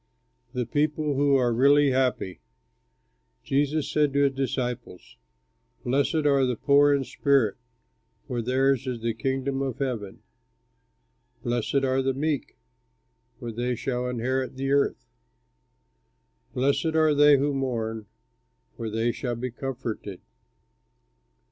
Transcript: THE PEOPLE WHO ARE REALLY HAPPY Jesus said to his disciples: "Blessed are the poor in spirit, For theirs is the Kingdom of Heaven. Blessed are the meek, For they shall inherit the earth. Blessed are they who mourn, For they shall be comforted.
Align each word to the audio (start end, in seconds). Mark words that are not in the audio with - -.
THE 0.53 0.65
PEOPLE 0.65 1.13
WHO 1.13 1.35
ARE 1.35 1.53
REALLY 1.53 1.91
HAPPY 1.91 2.39
Jesus 3.43 3.91
said 3.91 4.13
to 4.13 4.23
his 4.23 4.33
disciples: 4.33 5.15
"Blessed 5.83 6.25
are 6.25 6.43
the 6.43 6.55
poor 6.55 6.91
in 6.91 7.03
spirit, 7.03 7.55
For 8.27 8.41
theirs 8.41 8.87
is 8.87 9.03
the 9.03 9.13
Kingdom 9.13 9.61
of 9.61 9.77
Heaven. 9.77 10.23
Blessed 11.43 11.83
are 11.83 12.01
the 12.01 12.15
meek, 12.15 12.57
For 13.37 13.51
they 13.51 13.75
shall 13.75 14.09
inherit 14.09 14.55
the 14.55 14.71
earth. 14.71 15.05
Blessed 16.55 16.95
are 16.95 17.13
they 17.13 17.37
who 17.37 17.53
mourn, 17.53 18.07
For 18.77 18.89
they 18.89 19.11
shall 19.11 19.35
be 19.35 19.51
comforted. 19.51 20.19